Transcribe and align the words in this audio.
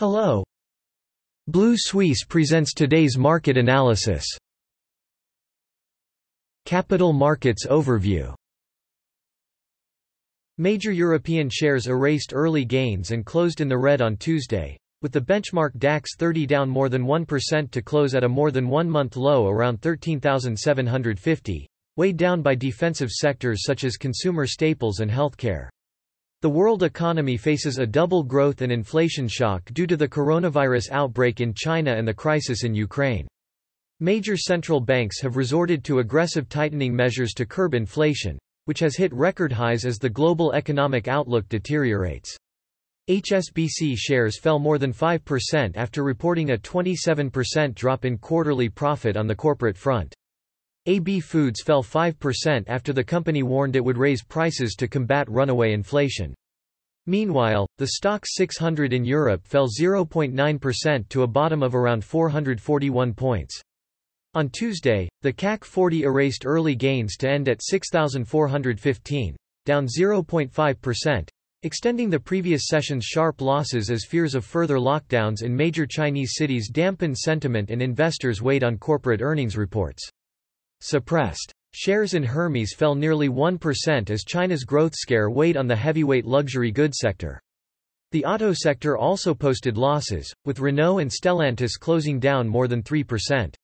Hello. 0.00 0.42
Blue 1.46 1.74
Suisse 1.76 2.24
presents 2.24 2.72
today's 2.72 3.18
market 3.18 3.58
analysis. 3.58 4.24
Capital 6.64 7.12
Markets 7.12 7.66
Overview 7.66 8.34
Major 10.56 10.90
European 10.90 11.50
shares 11.50 11.86
erased 11.86 12.32
early 12.32 12.64
gains 12.64 13.10
and 13.10 13.26
closed 13.26 13.60
in 13.60 13.68
the 13.68 13.76
red 13.76 14.00
on 14.00 14.16
Tuesday, 14.16 14.74
with 15.02 15.12
the 15.12 15.20
benchmark 15.20 15.76
DAX 15.76 16.16
30 16.16 16.46
down 16.46 16.70
more 16.70 16.88
than 16.88 17.04
1% 17.04 17.70
to 17.70 17.82
close 17.82 18.14
at 18.14 18.24
a 18.24 18.28
more 18.28 18.50
than 18.50 18.70
one-month 18.70 19.16
low 19.16 19.48
around 19.48 19.82
13,750, 19.82 21.68
weighed 21.96 22.16
down 22.16 22.40
by 22.40 22.54
defensive 22.54 23.10
sectors 23.10 23.64
such 23.66 23.84
as 23.84 23.98
consumer 23.98 24.46
staples 24.46 25.00
and 25.00 25.10
healthcare. 25.10 25.68
The 26.42 26.48
world 26.48 26.82
economy 26.84 27.36
faces 27.36 27.78
a 27.78 27.86
double 27.86 28.22
growth 28.22 28.62
and 28.62 28.72
inflation 28.72 29.28
shock 29.28 29.62
due 29.74 29.86
to 29.86 29.94
the 29.94 30.08
coronavirus 30.08 30.90
outbreak 30.90 31.42
in 31.42 31.52
China 31.52 31.92
and 31.92 32.08
the 32.08 32.14
crisis 32.14 32.64
in 32.64 32.74
Ukraine. 32.74 33.28
Major 34.00 34.38
central 34.38 34.80
banks 34.80 35.20
have 35.20 35.36
resorted 35.36 35.84
to 35.84 35.98
aggressive 35.98 36.48
tightening 36.48 36.96
measures 36.96 37.34
to 37.34 37.44
curb 37.44 37.74
inflation, 37.74 38.38
which 38.64 38.80
has 38.80 38.96
hit 38.96 39.12
record 39.12 39.52
highs 39.52 39.84
as 39.84 39.98
the 39.98 40.08
global 40.08 40.54
economic 40.54 41.08
outlook 41.08 41.46
deteriorates. 41.50 42.34
HSBC 43.10 43.98
shares 43.98 44.38
fell 44.38 44.58
more 44.58 44.78
than 44.78 44.94
5% 44.94 45.72
after 45.74 46.02
reporting 46.02 46.52
a 46.52 46.56
27% 46.56 47.74
drop 47.74 48.06
in 48.06 48.16
quarterly 48.16 48.70
profit 48.70 49.18
on 49.18 49.26
the 49.26 49.36
corporate 49.36 49.76
front. 49.76 50.14
AB 50.86 51.20
Foods 51.20 51.62
fell 51.62 51.82
5% 51.82 52.64
after 52.66 52.94
the 52.94 53.04
company 53.04 53.42
warned 53.42 53.76
it 53.76 53.84
would 53.84 53.98
raise 53.98 54.24
prices 54.24 54.74
to 54.76 54.88
combat 54.88 55.28
runaway 55.30 55.74
inflation. 55.74 56.34
Meanwhile, 57.06 57.66
the 57.76 57.90
Stoxx 58.00 58.28
600 58.28 58.94
in 58.94 59.04
Europe 59.04 59.46
fell 59.46 59.68
0.9% 59.68 61.08
to 61.10 61.22
a 61.22 61.26
bottom 61.26 61.62
of 61.62 61.74
around 61.74 62.02
441 62.02 63.12
points. 63.12 63.60
On 64.32 64.48
Tuesday, 64.48 65.06
the 65.20 65.32
CAC 65.32 65.64
40 65.64 66.04
erased 66.04 66.46
early 66.46 66.74
gains 66.74 67.16
to 67.16 67.28
end 67.28 67.48
at 67.48 67.62
6,415, 67.62 69.36
down 69.66 69.86
0.5%, 69.86 71.28
extending 71.62 72.08
the 72.08 72.18
previous 72.18 72.68
session's 72.68 73.04
sharp 73.04 73.42
losses 73.42 73.90
as 73.90 74.06
fears 74.06 74.34
of 74.34 74.46
further 74.46 74.76
lockdowns 74.76 75.42
in 75.42 75.54
major 75.54 75.86
Chinese 75.86 76.32
cities 76.36 76.70
dampened 76.70 77.18
sentiment 77.18 77.70
and 77.70 77.82
investors 77.82 78.40
weighed 78.40 78.64
on 78.64 78.78
corporate 78.78 79.20
earnings 79.20 79.58
reports. 79.58 80.08
Suppressed. 80.80 81.52
Shares 81.72 82.14
in 82.14 82.22
Hermes 82.24 82.74
fell 82.74 82.94
nearly 82.94 83.28
1% 83.28 84.10
as 84.10 84.24
China's 84.24 84.64
growth 84.64 84.94
scare 84.94 85.30
weighed 85.30 85.56
on 85.56 85.66
the 85.66 85.76
heavyweight 85.76 86.26
luxury 86.26 86.72
goods 86.72 86.98
sector. 86.98 87.40
The 88.12 88.24
auto 88.24 88.52
sector 88.52 88.96
also 88.96 89.34
posted 89.34 89.76
losses, 89.76 90.32
with 90.44 90.58
Renault 90.58 90.98
and 90.98 91.10
Stellantis 91.10 91.78
closing 91.78 92.18
down 92.18 92.48
more 92.48 92.66
than 92.66 92.82
3%. 92.82 93.54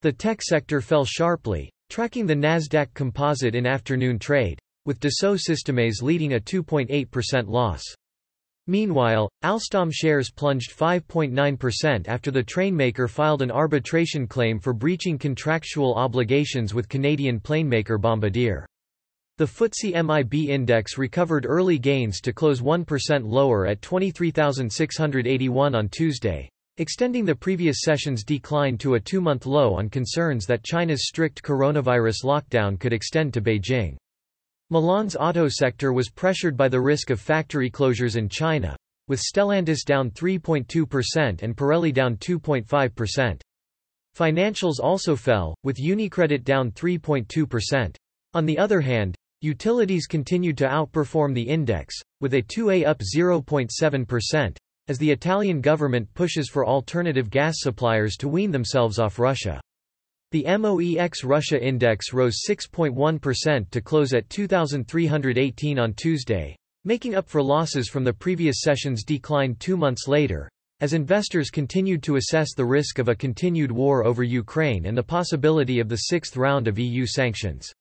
The 0.00 0.12
tech 0.12 0.40
sector 0.40 0.80
fell 0.80 1.04
sharply, 1.04 1.70
tracking 1.90 2.26
the 2.26 2.34
Nasdaq 2.34 2.94
Composite 2.94 3.54
in 3.54 3.66
afternoon 3.66 4.18
trade, 4.18 4.58
with 4.86 5.00
Dassault 5.00 5.40
Systèmes 5.46 6.02
leading 6.02 6.34
a 6.34 6.40
2.8% 6.40 7.48
loss. 7.48 7.82
Meanwhile, 8.66 9.28
Alstom 9.42 9.90
shares 9.92 10.30
plunged 10.30 10.74
5.9% 10.74 12.08
after 12.08 12.30
the 12.30 12.42
trainmaker 12.42 13.10
filed 13.10 13.42
an 13.42 13.50
arbitration 13.50 14.26
claim 14.26 14.58
for 14.58 14.72
breaching 14.72 15.18
contractual 15.18 15.94
obligations 15.94 16.72
with 16.72 16.88
Canadian 16.88 17.40
planemaker 17.40 18.00
Bombardier. 18.00 18.66
The 19.36 19.46
FTSE 19.46 20.02
MIB 20.04 20.48
index 20.48 20.96
recovered 20.96 21.44
early 21.44 21.78
gains 21.78 22.20
to 22.20 22.32
close 22.32 22.62
1% 22.62 23.24
lower 23.24 23.66
at 23.66 23.82
23,681 23.82 25.74
on 25.74 25.88
Tuesday, 25.88 26.48
extending 26.78 27.24
the 27.24 27.34
previous 27.34 27.82
session's 27.82 28.24
decline 28.24 28.78
to 28.78 28.94
a 28.94 29.00
two-month 29.00 29.44
low 29.44 29.74
on 29.74 29.90
concerns 29.90 30.46
that 30.46 30.64
China's 30.64 31.06
strict 31.06 31.42
coronavirus 31.42 32.24
lockdown 32.24 32.80
could 32.80 32.92
extend 32.92 33.34
to 33.34 33.40
Beijing. 33.42 33.96
Milan's 34.74 35.14
auto 35.14 35.46
sector 35.48 35.92
was 35.92 36.10
pressured 36.10 36.56
by 36.56 36.66
the 36.66 36.80
risk 36.80 37.10
of 37.10 37.20
factory 37.20 37.70
closures 37.70 38.16
in 38.16 38.28
China, 38.28 38.74
with 39.06 39.20
Stellantis 39.22 39.84
down 39.84 40.10
3.2% 40.10 41.42
and 41.42 41.56
Pirelli 41.56 41.94
down 41.94 42.16
2.5%. 42.16 43.40
Financials 44.18 44.80
also 44.82 45.14
fell, 45.14 45.54
with 45.62 45.76
Unicredit 45.76 46.42
down 46.42 46.72
3.2%. 46.72 47.94
On 48.34 48.44
the 48.44 48.58
other 48.58 48.80
hand, 48.80 49.14
utilities 49.42 50.08
continued 50.08 50.58
to 50.58 50.66
outperform 50.66 51.34
the 51.36 51.48
index, 51.48 51.94
with 52.20 52.32
A2A 52.32 52.84
up 52.84 52.98
0.7%, 52.98 54.56
as 54.88 54.98
the 54.98 55.12
Italian 55.12 55.60
government 55.60 56.12
pushes 56.14 56.48
for 56.48 56.66
alternative 56.66 57.30
gas 57.30 57.58
suppliers 57.58 58.16
to 58.16 58.26
wean 58.26 58.50
themselves 58.50 58.98
off 58.98 59.20
Russia. 59.20 59.60
The 60.34 60.42
MOEX 60.48 61.22
Russia 61.22 61.64
index 61.64 62.12
rose 62.12 62.42
6.1% 62.50 63.70
to 63.70 63.80
close 63.80 64.12
at 64.12 64.28
2,318 64.30 65.78
on 65.78 65.94
Tuesday, 65.94 66.56
making 66.84 67.14
up 67.14 67.28
for 67.28 67.40
losses 67.40 67.88
from 67.88 68.02
the 68.02 68.12
previous 68.12 68.56
session's 68.62 69.04
decline 69.04 69.54
two 69.60 69.76
months 69.76 70.08
later, 70.08 70.50
as 70.80 70.92
investors 70.92 71.50
continued 71.50 72.02
to 72.02 72.16
assess 72.16 72.52
the 72.52 72.64
risk 72.64 72.98
of 72.98 73.06
a 73.06 73.14
continued 73.14 73.70
war 73.70 74.04
over 74.04 74.24
Ukraine 74.24 74.86
and 74.86 74.98
the 74.98 75.04
possibility 75.04 75.78
of 75.78 75.88
the 75.88 76.08
sixth 76.10 76.36
round 76.36 76.66
of 76.66 76.80
EU 76.80 77.06
sanctions. 77.06 77.72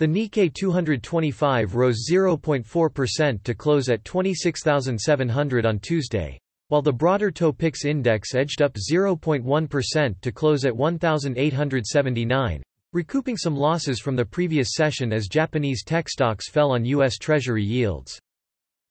The 0.00 0.08
Nikkei 0.08 0.52
225 0.52 1.76
rose 1.76 2.04
0.4% 2.10 3.42
to 3.44 3.54
close 3.54 3.88
at 3.88 4.04
26,700 4.04 5.64
on 5.64 5.78
Tuesday, 5.78 6.36
while 6.68 6.82
the 6.82 6.92
broader 6.92 7.30
Topix 7.30 7.84
index 7.84 8.34
edged 8.34 8.62
up 8.62 8.74
0.1% 8.74 10.20
to 10.20 10.32
close 10.32 10.64
at 10.64 10.76
1,879, 10.76 12.62
recouping 12.92 13.36
some 13.36 13.56
losses 13.56 14.00
from 14.00 14.16
the 14.16 14.24
previous 14.24 14.70
session 14.74 15.12
as 15.12 15.28
Japanese 15.28 15.82
tech 15.84 16.08
stocks 16.08 16.48
fell 16.48 16.70
on 16.72 16.84
U.S. 16.84 17.18
Treasury 17.18 17.64
yields. 17.64 18.18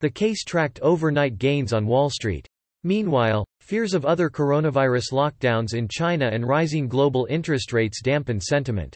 The 0.02 0.10
case 0.10 0.44
tracked 0.44 0.80
overnight 0.82 1.38
gains 1.40 1.74
on 1.74 1.88
Wall 1.88 2.10
Street. 2.10 2.48
Meanwhile, 2.84 3.46
fears 3.62 3.94
of 3.94 4.06
other 4.06 4.30
coronavirus 4.30 5.12
lockdowns 5.12 5.74
in 5.74 5.88
China 5.88 6.30
and 6.32 6.48
rising 6.48 6.88
global 6.88 7.26
interest 7.30 7.74
rates 7.74 8.02
dampened 8.02 8.44
sentiment. 8.44 8.96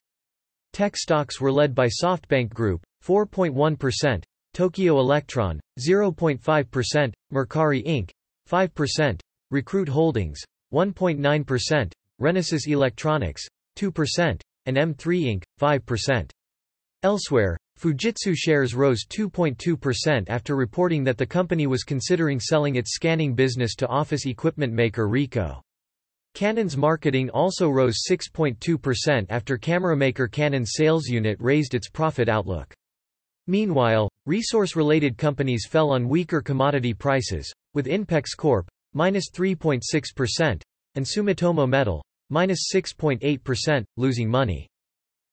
Tech 0.74 0.96
stocks 0.96 1.42
were 1.42 1.52
led 1.52 1.76
by 1.76 1.88
SoftBank 1.88 2.54
Group, 2.54 2.82
4.1%, 3.04 4.24
Tokyo 4.54 5.00
Electron, 5.00 5.60
0.5%, 5.80 7.14
Mercari 7.34 7.86
Inc., 7.86 8.10
5%, 8.52 9.20
Recruit 9.50 9.88
Holdings, 9.88 10.42
1.9%, 10.74 11.92
Renesas 12.22 12.68
Electronics, 12.68 13.48
2%, 13.78 14.42
and 14.66 14.78
M3 14.78 14.96
Inc., 14.98 15.44
5%. 15.60 16.30
Elsewhere, 17.04 17.58
Fujitsu 17.80 18.36
shares 18.36 18.76
rose 18.76 19.06
2.2% 19.10 20.30
after 20.30 20.56
reporting 20.56 21.04
that 21.04 21.18
the 21.18 21.26
company 21.26 21.66
was 21.66 21.84
considering 21.84 22.40
selling 22.40 22.76
its 22.76 22.94
scanning 22.94 23.34
business 23.34 23.74
to 23.76 23.88
office 23.88 24.26
equipment 24.26 24.72
maker 24.72 25.08
Ricoh. 25.08 25.60
Canon's 26.36 26.78
marketing 26.78 27.30
also 27.32 27.70
rose 27.70 28.04
6.2% 28.10 29.26
after 29.30 29.58
camera 29.58 29.98
maker 29.98 30.28
Canon's 30.28 30.74
sales 30.74 31.08
unit 31.08 31.38
raised 31.40 31.74
its 31.74 31.90
profit 31.90 32.30
outlook. 32.30 32.72
Meanwhile, 33.48 34.10
resource-related 34.28 35.18
companies 35.18 35.66
fell 35.68 35.90
on 35.90 36.08
weaker 36.08 36.42
commodity 36.42 36.94
prices, 36.94 37.52
with 37.74 37.86
Inpex 37.86 38.36
Corp. 38.38 38.70
minus 38.94 39.30
3.6%, 39.32 40.62
and 40.96 41.06
Sumitomo 41.06 41.68
Metal 41.68 42.04
minus 42.30 42.72
6.8%, 42.74 43.84
losing 43.98 44.30
money. 44.30 44.68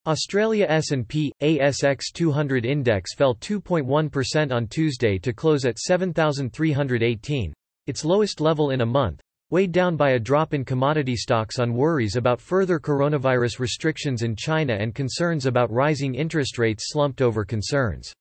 Australia 0.07 0.67
S&P 0.69 1.33
ASX 1.43 2.05
200 2.13 2.65
index 2.65 3.15
fell 3.15 3.35
2.1% 3.35 4.53
on 4.53 4.67
Tuesday 4.67 5.19
to 5.19 5.33
close 5.33 5.65
at 5.65 5.79
7318, 5.79 7.53
its 7.87 8.05
lowest 8.05 8.41
level 8.41 8.71
in 8.71 8.81
a 8.81 8.87
month, 8.87 9.21
weighed 9.51 9.73
down 9.73 9.97
by 9.97 10.11
a 10.11 10.19
drop 10.19 10.55
in 10.55 10.65
commodity 10.65 11.17
stocks 11.17 11.59
on 11.59 11.75
worries 11.75 12.17
about 12.17 12.41
further 12.41 12.79
coronavirus 12.79 13.59
restrictions 13.59 14.23
in 14.23 14.37
China 14.37 14.75
and 14.75 14.95
concerns 14.95 15.47
about 15.47 15.71
rising 15.71 16.15
interest 16.15 16.59
rates 16.59 16.85
slumped 16.89 17.21
over 17.21 17.45
concerns. 17.45 18.13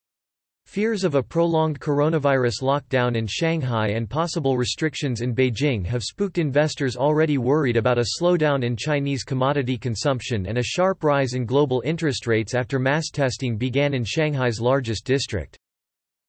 Fears 0.68 1.06
of 1.06 1.16
a 1.16 1.24
prolonged 1.24 1.80
coronavirus 1.80 2.62
lockdown 2.62 3.16
in 3.16 3.26
Shanghai 3.26 3.88
and 3.88 4.08
possible 4.08 4.58
restrictions 4.58 5.22
in 5.22 5.34
Beijing 5.34 5.86
have 5.86 6.04
spooked 6.04 6.38
investors 6.38 6.98
already 6.98 7.38
worried 7.38 7.78
about 7.78 7.98
a 7.98 8.06
slowdown 8.20 8.66
in 8.66 8.76
Chinese 8.76 9.24
commodity 9.24 9.78
consumption 9.78 10.46
and 10.46 10.58
a 10.58 10.64
sharp 10.64 11.06
rise 11.06 11.36
in 11.36 11.46
global 11.46 11.82
interest 11.86 12.28
rates 12.28 12.54
after 12.54 12.80
mass 12.80 13.10
testing 13.10 13.56
began 13.58 13.94
in 13.94 14.04
Shanghai's 14.04 14.60
largest 14.60 15.06
district. 15.06 15.58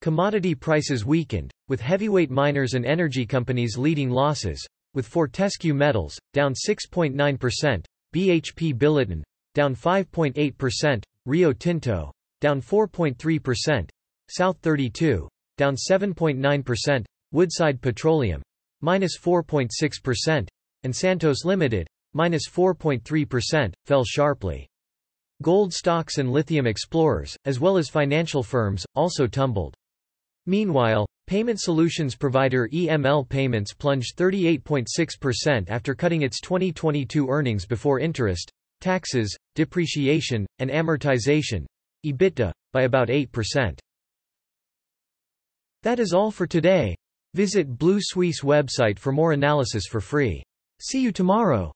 Commodity 0.02 0.54
prices 0.54 1.04
weakened, 1.04 1.50
with 1.68 1.80
heavyweight 1.80 2.30
miners 2.30 2.74
and 2.74 2.86
energy 2.86 3.26
companies 3.26 3.76
leading 3.76 4.08
losses, 4.08 4.64
with 4.94 5.04
Fortescue 5.04 5.74
Metals, 5.74 6.16
down 6.32 6.54
6.9%, 6.54 7.84
BHP 8.14 8.78
Billiton, 8.78 9.24
down 9.54 9.74
5.8%, 9.74 11.02
Rio 11.26 11.52
Tinto, 11.52 12.12
down 12.40 12.62
4.3%, 12.62 13.90
South 14.30 14.58
32, 14.58 15.28
down 15.56 15.74
7.9%, 15.74 17.04
Woodside 17.32 17.80
Petroleum, 17.80 18.42
minus 18.80 19.18
4.6%, 19.18 20.46
and 20.84 20.94
Santos 20.94 21.44
Limited, 21.44 21.86
minus 22.14 22.48
4.3%, 22.48 23.72
fell 23.86 24.04
sharply. 24.04 24.68
Gold 25.42 25.72
stocks 25.72 26.18
and 26.18 26.30
lithium 26.30 26.66
explorers, 26.66 27.36
as 27.44 27.60
well 27.60 27.76
as 27.76 27.88
financial 27.88 28.42
firms, 28.42 28.84
also 28.94 29.26
tumbled. 29.26 29.74
Meanwhile, 30.46 31.06
payment 31.26 31.60
solutions 31.60 32.16
provider 32.16 32.68
EML 32.72 33.28
Payments 33.28 33.74
plunged 33.74 34.16
38.6% 34.16 35.68
after 35.68 35.94
cutting 35.94 36.22
its 36.22 36.40
2022 36.40 37.28
earnings 37.28 37.66
before 37.66 38.00
interest, 38.00 38.50
taxes, 38.80 39.36
depreciation, 39.54 40.46
and 40.58 40.70
amortization 40.70 41.66
EBITDA, 42.06 42.52
by 42.72 42.82
about 42.82 43.08
8%. 43.08 43.78
That 45.82 46.00
is 46.00 46.12
all 46.12 46.30
for 46.30 46.46
today. 46.46 46.96
Visit 47.34 47.78
Blue 47.78 47.98
Suisse 48.00 48.42
website 48.42 48.98
for 48.98 49.12
more 49.12 49.32
analysis 49.32 49.86
for 49.86 50.00
free. 50.00 50.42
See 50.80 51.00
you 51.00 51.12
tomorrow. 51.12 51.72